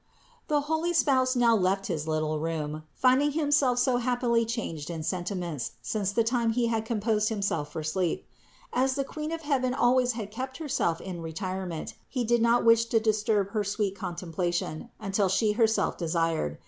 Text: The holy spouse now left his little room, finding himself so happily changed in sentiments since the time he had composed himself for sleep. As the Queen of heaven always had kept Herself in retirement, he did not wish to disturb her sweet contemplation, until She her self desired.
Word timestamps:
The 0.47 0.61
holy 0.61 0.93
spouse 0.93 1.35
now 1.35 1.55
left 1.55 1.85
his 1.85 2.07
little 2.07 2.39
room, 2.39 2.85
finding 2.95 3.33
himself 3.33 3.77
so 3.77 3.97
happily 3.97 4.45
changed 4.45 4.89
in 4.89 5.03
sentiments 5.03 5.73
since 5.83 6.11
the 6.11 6.23
time 6.23 6.53
he 6.53 6.65
had 6.65 6.85
composed 6.85 7.29
himself 7.29 7.71
for 7.71 7.83
sleep. 7.83 8.25
As 8.73 8.95
the 8.95 9.03
Queen 9.03 9.31
of 9.31 9.41
heaven 9.43 9.75
always 9.75 10.13
had 10.13 10.31
kept 10.31 10.57
Herself 10.57 11.01
in 11.01 11.21
retirement, 11.21 11.93
he 12.09 12.23
did 12.23 12.41
not 12.41 12.65
wish 12.65 12.85
to 12.85 12.99
disturb 12.99 13.51
her 13.51 13.63
sweet 13.63 13.95
contemplation, 13.95 14.89
until 14.99 15.29
She 15.29 15.51
her 15.51 15.67
self 15.67 15.97
desired. 15.99 16.57